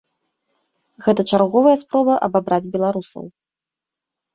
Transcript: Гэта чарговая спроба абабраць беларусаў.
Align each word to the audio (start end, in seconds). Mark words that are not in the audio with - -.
Гэта 1.09 1.21
чарговая 1.33 1.75
спроба 1.85 2.13
абабраць 2.31 2.63
беларусаў. 2.77 3.25